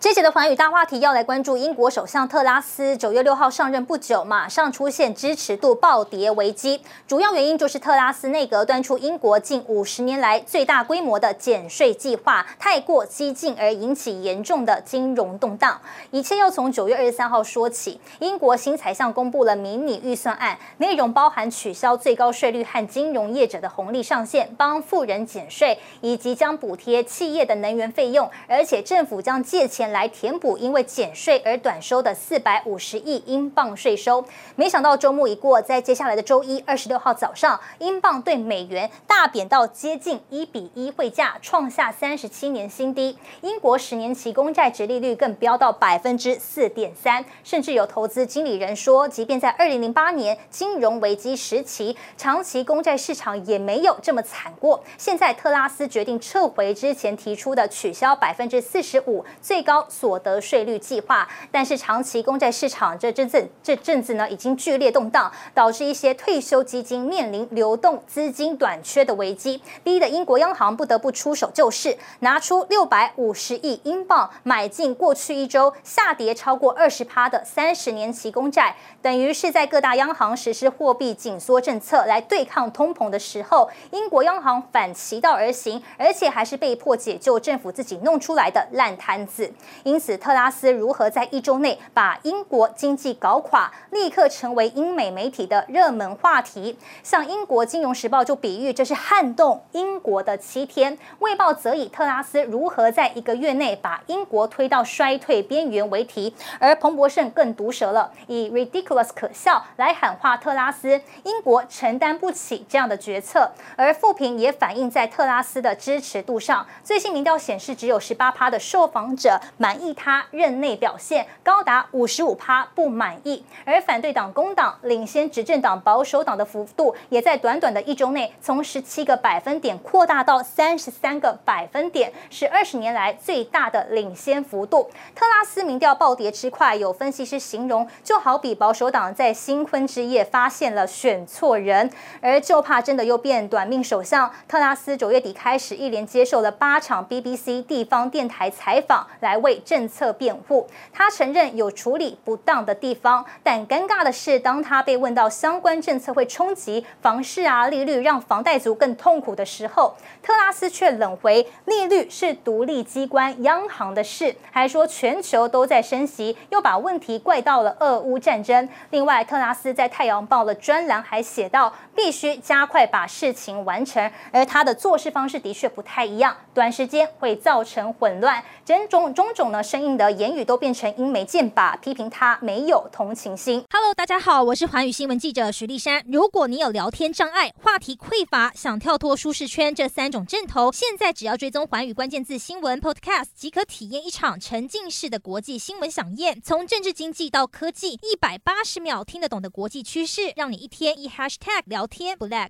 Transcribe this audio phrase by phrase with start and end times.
[0.00, 15.80] 这节的寰宇大话题要来关注英国首相特拉斯九月六号上任不久，马上出现支持度暴跌危机，主要原因就是特拉斯内阁端出英国近五十年来最大规模的减税计划太过激进，而引起严重的金融动荡。
[16.12, 29.87] 一切要从九月二十三号说起，英国新财相公布了迷你预算案，内容包含取消最高税率和金融业者的红利上限，帮富人减税，以及将补贴企业的能源费用，而且政府将借钱。
[29.92, 34.24] 来填补因为减税而短收的四百五十亿英镑税收。
[34.56, 43.16] 没想到周末一过，在接下来的周一二十六号早上，英镑对美元大贬到接近一比一汇价，创下三十七年新低。
[43.40, 54.82] 英国十年期公债殖利率更飙到百分之四点三，甚至有投资经理人说，即便在二零零八年金融危机时期，长期公债市场也没有这么惨过。
[54.96, 89.52] 现在特拉斯决定撤回之前提出的取消百分之四十五最高所得税率计划，但是长期公债市场这阵子这阵子呢已经剧烈动荡，导致一些退休基金面临流动资金短缺的危机，逼得英国央行不得不出手救市，拿出六百五十亿英镑买进过去一周下跌超过二十趴的三十年期公债，等于是在各大央行实施货币紧缩政策来对抗通膨的时候，英国央行反其道而行，而且还是被迫解救政府自己弄出来的烂摊子。
[89.84, 96.78] 因此，特拉斯如何在一周内把英国经济搞垮，立刻成为英美媒体的热门话题。
[97.02, 106.34] 像英国《金融时报》就比喻这是撼动英国的七天，《卫报》则以特拉斯如何在一个月内把英国推到衰退边缘为题。
[106.58, 113.50] 而彭博社更毒舌了，以 ridiculous 可笑来喊话特拉斯，英国承担不起这样的决策。
[113.76, 134.88] 而负评也反映在特拉斯的支持度上，最新民调显示，只有十八趴的受访者满意他任内表现，高达五十五趴不满意，而反对党工党领先执政党保守党的幅度，也在短短的一周内从十七个百分点扩大到三十三个百分点，是二十年来最大的领先幅度。
[135.14, 144.30] 特拉斯民调暴跌之快，有分析师形容，就好比保守党在新婚之夜发现了选错人，而就怕真的又变短命首相。
[144.46, 168.68] 特拉斯九月底开始一连接受了八场 BBC 地方电台采访，来为为政策辩护，他承认有处理不当的地方，但尴尬的是，当他被问到相关政策会冲击房市啊、利率，让房贷族更痛苦的时候，特拉斯却冷回：利率是独立机关央行的事，还说全球都在升息，又把问题怪到了俄乌战争。
[168.90, 178.44] 另外，特拉斯在《太阳报》的专栏还写道：必须加快把事情完成，而他的做事方式的确不太一样，短时间会造成混乱。
[178.66, 183.64] 种种种种呢，生硬的言语都变成英美剑拔，批评他没有同情心。
[183.70, 186.02] Hello，大家好，我是环宇新闻记者徐丽珊。
[186.08, 196.40] 如果你有聊天障碍、话题匮乏，想跳脱舒适圈这三种阵头，现在只要追踪环宇关键字新闻 Podcast，即可体验一场沉浸式的国际新闻饗宴。
[196.42, 202.46] 从政治经济到科技，一百八十秒听得懂的国际趋势，让你一天一 Hashtag 聊天不 lag。